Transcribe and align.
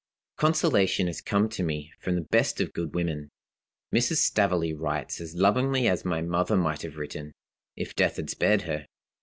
"Consolation 0.37 1.05
has 1.05 1.21
come 1.21 1.47
to 1.49 1.61
me 1.61 1.91
from 1.99 2.15
the 2.15 2.25
best 2.31 2.59
of 2.59 2.73
good 2.73 2.95
women. 2.95 3.29
Mrs. 3.93 4.15
Staveley 4.15 4.73
writes 4.73 5.21
as 5.21 5.35
lovingly 5.35 5.87
as 5.87 6.03
my 6.03 6.23
mother 6.23 6.57
might 6.57 6.81
have 6.81 6.97
written, 6.97 7.33
if 7.75 7.93
death 7.95 8.15
had 8.15 8.31
spared 8.31 8.63
her. 8.63 8.87